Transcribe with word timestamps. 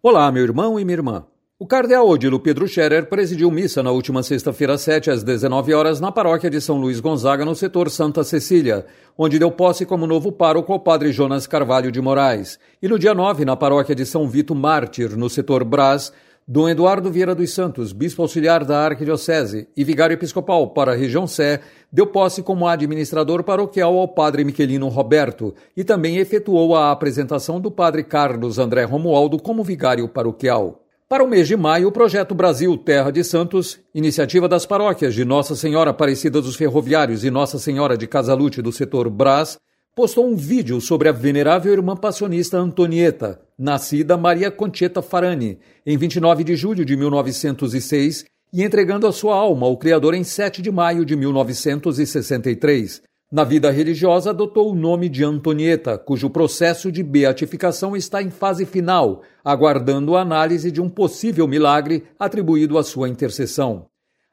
Olá, 0.00 0.30
meu 0.30 0.44
irmão 0.44 0.78
e 0.78 0.84
minha 0.84 0.96
irmã. 0.96 1.26
O 1.58 1.66
cardeal 1.66 2.08
Odilo 2.08 2.38
Pedro 2.38 2.68
Scherer 2.68 3.06
presidiu 3.08 3.50
missa 3.50 3.82
na 3.82 3.90
última 3.90 4.22
sexta-feira, 4.22 4.78
7 4.78 5.10
às 5.10 5.24
19 5.24 5.74
horas, 5.74 5.98
na 5.98 6.12
paróquia 6.12 6.48
de 6.48 6.60
São 6.60 6.76
Luís 6.76 7.00
Gonzaga, 7.00 7.44
no 7.44 7.52
setor 7.52 7.90
Santa 7.90 8.22
Cecília, 8.22 8.86
onde 9.18 9.40
deu 9.40 9.50
posse 9.50 9.84
como 9.84 10.06
novo 10.06 10.30
pároco 10.30 10.72
ao 10.72 10.78
padre 10.78 11.10
Jonas 11.10 11.48
Carvalho 11.48 11.90
de 11.90 12.00
Moraes. 12.00 12.60
E 12.80 12.86
no 12.86 12.96
dia 12.96 13.12
9, 13.12 13.44
na 13.44 13.56
paróquia 13.56 13.92
de 13.92 14.06
São 14.06 14.28
Vito 14.28 14.54
Mártir, 14.54 15.16
no 15.16 15.28
setor 15.28 15.64
Brás, 15.64 16.12
Dom 16.50 16.66
Eduardo 16.66 17.10
Vieira 17.10 17.34
dos 17.34 17.52
Santos, 17.52 17.92
bispo 17.92 18.22
auxiliar 18.22 18.64
da 18.64 18.78
Arquidiocese 18.78 19.68
e 19.76 19.84
vigário 19.84 20.14
episcopal 20.14 20.70
para 20.70 20.92
a 20.92 20.94
região 20.94 21.26
Sé, 21.26 21.60
deu 21.92 22.06
posse 22.06 22.42
como 22.42 22.66
administrador 22.66 23.44
paroquial 23.44 23.98
ao 23.98 24.08
padre 24.08 24.44
Miquelino 24.44 24.88
Roberto 24.88 25.54
e 25.76 25.84
também 25.84 26.16
efetuou 26.16 26.74
a 26.74 26.90
apresentação 26.90 27.60
do 27.60 27.70
padre 27.70 28.02
Carlos 28.02 28.58
André 28.58 28.84
Romualdo 28.84 29.38
como 29.38 29.62
vigário 29.62 30.08
paroquial. 30.08 30.82
Para 31.06 31.22
o 31.22 31.28
mês 31.28 31.46
de 31.46 31.54
maio, 31.54 31.88
o 31.88 31.92
projeto 31.92 32.34
Brasil 32.34 32.74
Terra 32.78 33.10
de 33.10 33.22
Santos, 33.22 33.78
iniciativa 33.94 34.48
das 34.48 34.64
paróquias 34.64 35.12
de 35.12 35.26
Nossa 35.26 35.54
Senhora 35.54 35.90
Aparecida 35.90 36.40
dos 36.40 36.56
Ferroviários 36.56 37.24
e 37.24 37.30
Nossa 37.30 37.58
Senhora 37.58 37.94
de 37.94 38.06
Casalute 38.06 38.62
do 38.62 38.72
setor 38.72 39.10
Brás, 39.10 39.58
postou 39.98 40.28
um 40.28 40.36
vídeo 40.36 40.80
sobre 40.80 41.08
a 41.08 41.12
venerável 41.12 41.72
irmã 41.72 41.96
passionista 41.96 42.56
Antonieta, 42.56 43.40
nascida 43.58 44.16
Maria 44.16 44.48
Concheta 44.48 45.02
Farani, 45.02 45.58
em 45.84 45.98
29 45.98 46.44
de 46.44 46.54
julho 46.54 46.84
de 46.84 46.96
1906 46.96 48.24
e 48.52 48.62
entregando 48.62 49.08
a 49.08 49.12
sua 49.12 49.34
alma 49.34 49.66
ao 49.66 49.76
Criador 49.76 50.14
em 50.14 50.22
7 50.22 50.62
de 50.62 50.70
maio 50.70 51.04
de 51.04 51.16
1963. 51.16 53.02
Na 53.32 53.42
vida 53.42 53.72
religiosa, 53.72 54.30
adotou 54.30 54.70
o 54.70 54.74
nome 54.76 55.08
de 55.08 55.24
Antonieta, 55.24 55.98
cujo 55.98 56.30
processo 56.30 56.92
de 56.92 57.02
beatificação 57.02 57.96
está 57.96 58.22
em 58.22 58.30
fase 58.30 58.64
final, 58.64 59.22
aguardando 59.44 60.16
a 60.16 60.20
análise 60.20 60.70
de 60.70 60.80
um 60.80 60.88
possível 60.88 61.48
milagre 61.48 62.04
atribuído 62.16 62.78
à 62.78 62.84
sua 62.84 63.08
intercessão. 63.08 63.86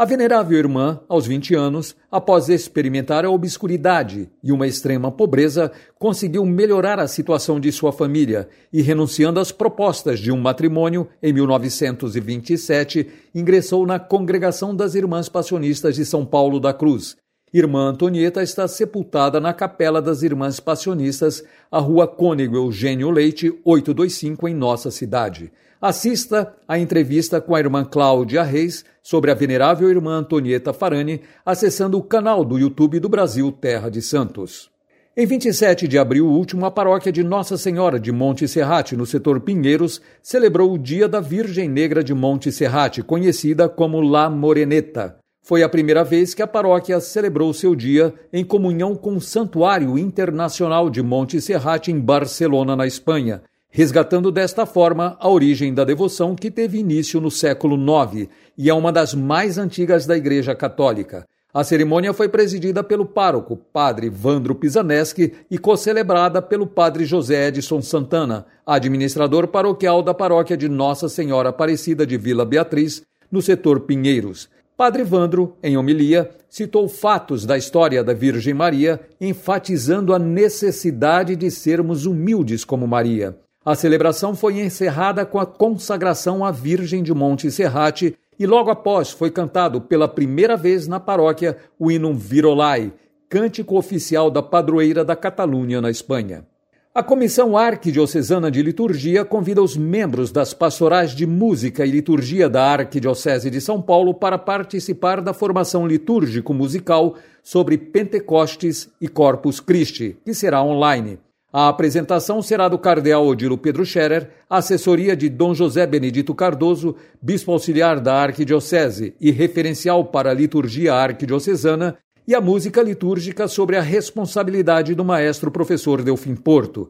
A 0.00 0.04
venerável 0.04 0.56
irmã, 0.56 1.00
aos 1.08 1.26
20 1.26 1.56
anos, 1.56 1.96
após 2.08 2.48
experimentar 2.48 3.24
a 3.24 3.30
obscuridade 3.30 4.30
e 4.44 4.52
uma 4.52 4.64
extrema 4.64 5.10
pobreza, 5.10 5.72
conseguiu 5.98 6.46
melhorar 6.46 7.00
a 7.00 7.08
situação 7.08 7.58
de 7.58 7.72
sua 7.72 7.90
família 7.90 8.48
e, 8.72 8.80
renunciando 8.80 9.40
às 9.40 9.50
propostas 9.50 10.20
de 10.20 10.30
um 10.30 10.38
matrimônio, 10.38 11.08
em 11.20 11.32
1927, 11.32 13.08
ingressou 13.34 13.84
na 13.84 13.98
Congregação 13.98 14.72
das 14.72 14.94
Irmãs 14.94 15.28
Passionistas 15.28 15.96
de 15.96 16.04
São 16.04 16.24
Paulo 16.24 16.60
da 16.60 16.72
Cruz. 16.72 17.16
Irmã 17.52 17.88
Antonieta 17.88 18.42
está 18.42 18.68
sepultada 18.68 19.40
na 19.40 19.54
Capela 19.54 20.02
das 20.02 20.22
Irmãs 20.22 20.60
Passionistas, 20.60 21.42
a 21.70 21.78
Rua 21.78 22.06
Cônego 22.06 22.56
Eugênio 22.56 23.10
Leite, 23.10 23.58
825, 23.64 24.46
em 24.48 24.54
nossa 24.54 24.90
cidade. 24.90 25.50
Assista 25.80 26.54
a 26.66 26.78
entrevista 26.78 27.40
com 27.40 27.54
a 27.54 27.60
irmã 27.60 27.84
Cláudia 27.84 28.42
Reis 28.42 28.84
sobre 29.02 29.30
a 29.30 29.34
venerável 29.34 29.88
irmã 29.88 30.16
Antonieta 30.18 30.72
Farani, 30.72 31.22
acessando 31.46 31.96
o 31.96 32.02
canal 32.02 32.44
do 32.44 32.58
YouTube 32.58 33.00
do 33.00 33.08
Brasil 33.08 33.50
Terra 33.52 33.88
de 33.88 34.02
Santos. 34.02 34.68
Em 35.16 35.24
27 35.24 35.88
de 35.88 35.98
abril 35.98 36.26
último, 36.26 36.66
a 36.66 36.70
paróquia 36.70 37.10
de 37.10 37.24
Nossa 37.24 37.56
Senhora 37.56 37.98
de 37.98 38.12
Monte 38.12 38.46
Serrate, 38.46 38.96
no 38.96 39.06
setor 39.06 39.40
Pinheiros, 39.40 40.00
celebrou 40.22 40.72
o 40.72 40.78
Dia 40.78 41.08
da 41.08 41.20
Virgem 41.20 41.68
Negra 41.68 42.04
de 42.04 42.12
Monte 42.12 42.52
Serrate, 42.52 43.02
conhecida 43.02 43.68
como 43.68 44.00
La 44.00 44.28
Moreneta. 44.28 45.18
Foi 45.48 45.62
a 45.62 45.68
primeira 45.70 46.04
vez 46.04 46.34
que 46.34 46.42
a 46.42 46.46
paróquia 46.46 47.00
celebrou 47.00 47.54
seu 47.54 47.74
dia 47.74 48.12
em 48.30 48.44
comunhão 48.44 48.94
com 48.94 49.16
o 49.16 49.20
Santuário 49.20 49.96
Internacional 49.96 50.90
de 50.90 51.02
Monte 51.02 51.40
Serrate, 51.40 51.90
em 51.90 51.98
Barcelona, 51.98 52.76
na 52.76 52.86
Espanha 52.86 53.40
resgatando 53.70 54.30
desta 54.30 54.66
forma 54.66 55.16
a 55.20 55.28
origem 55.28 55.72
da 55.72 55.84
devoção 55.84 56.34
que 56.34 56.50
teve 56.50 56.78
início 56.78 57.20
no 57.20 57.30
século 57.30 57.76
IX 57.76 58.28
e 58.56 58.68
é 58.68 58.74
uma 58.74 58.90
das 58.90 59.14
mais 59.14 59.58
antigas 59.58 60.06
da 60.06 60.16
Igreja 60.16 60.54
Católica. 60.54 61.26
A 61.52 61.64
cerimônia 61.64 62.12
foi 62.12 62.28
presidida 62.28 62.84
pelo 62.84 63.06
pároco, 63.06 63.56
padre 63.56 64.08
Vandro 64.08 64.54
Pisaneschi, 64.54 65.32
e 65.50 65.58
co-celebrada 65.58 66.42
pelo 66.42 66.66
padre 66.66 67.04
José 67.04 67.48
Edson 67.48 67.80
Santana, 67.80 68.46
administrador 68.66 69.48
paroquial 69.48 70.02
da 70.02 70.12
paróquia 70.12 70.56
de 70.56 70.68
Nossa 70.68 71.08
Senhora 71.08 71.48
Aparecida 71.48 72.06
de 72.06 72.16
Vila 72.16 72.44
Beatriz, 72.44 73.02
no 73.30 73.40
setor 73.40 73.80
Pinheiros. 73.80 74.48
Padre 74.78 75.02
Vandro, 75.02 75.56
em 75.60 75.76
homilia, 75.76 76.30
citou 76.48 76.88
fatos 76.88 77.44
da 77.44 77.58
história 77.58 78.04
da 78.04 78.14
Virgem 78.14 78.54
Maria, 78.54 79.00
enfatizando 79.20 80.14
a 80.14 80.20
necessidade 80.20 81.34
de 81.34 81.50
sermos 81.50 82.06
humildes 82.06 82.64
como 82.64 82.86
Maria. 82.86 83.36
A 83.64 83.74
celebração 83.74 84.36
foi 84.36 84.60
encerrada 84.60 85.26
com 85.26 85.40
a 85.40 85.44
consagração 85.44 86.44
à 86.44 86.52
Virgem 86.52 87.02
de 87.02 87.12
Monte 87.12 87.50
Serrate 87.50 88.16
e 88.38 88.46
logo 88.46 88.70
após 88.70 89.10
foi 89.10 89.32
cantado 89.32 89.80
pela 89.80 90.06
primeira 90.06 90.56
vez 90.56 90.86
na 90.86 91.00
paróquia 91.00 91.56
o 91.76 91.90
hino 91.90 92.14
Virolai, 92.14 92.92
cântico 93.28 93.76
oficial 93.76 94.30
da 94.30 94.44
padroeira 94.44 95.04
da 95.04 95.16
Catalunha 95.16 95.80
na 95.80 95.90
Espanha. 95.90 96.46
A 96.94 97.02
Comissão 97.02 97.56
Arquidiocesana 97.56 98.50
de 98.50 98.62
Liturgia 98.62 99.24
convida 99.24 99.62
os 99.62 99.76
membros 99.76 100.32
das 100.32 100.54
pastorais 100.54 101.12
de 101.12 101.26
música 101.26 101.84
e 101.84 101.90
liturgia 101.90 102.48
da 102.48 102.64
Arquidiocese 102.64 103.50
de 103.50 103.60
São 103.60 103.80
Paulo 103.80 104.14
para 104.14 104.38
participar 104.38 105.20
da 105.20 105.34
formação 105.34 105.86
litúrgico-musical 105.86 107.14
sobre 107.42 107.76
Pentecostes 107.76 108.88
e 109.00 109.06
Corpus 109.06 109.60
Christi, 109.60 110.16
que 110.24 110.32
será 110.32 110.62
online. 110.62 111.20
A 111.52 111.68
apresentação 111.68 112.42
será 112.42 112.68
do 112.68 112.78
cardeal 112.78 113.26
Odilo 113.26 113.56
Pedro 113.56 113.84
Scherer, 113.84 114.30
assessoria 114.50 115.16
de 115.16 115.28
Dom 115.28 115.54
José 115.54 115.86
Benedito 115.86 116.34
Cardoso, 116.34 116.96
bispo 117.22 117.52
auxiliar 117.52 118.00
da 118.00 118.14
Arquidiocese 118.14 119.14
e 119.20 119.30
referencial 119.30 120.04
para 120.04 120.30
a 120.30 120.34
liturgia 120.34 120.94
arquidiocesana, 120.94 121.96
e 122.28 122.34
a 122.34 122.40
música 122.40 122.80
litúrgica 122.82 123.48
sobre 123.48 123.76
a 123.76 123.80
responsabilidade 123.80 124.94
do 124.94 125.04
maestro 125.04 125.50
professor 125.50 126.00
Delfim 126.02 126.36
Porto. 126.36 126.88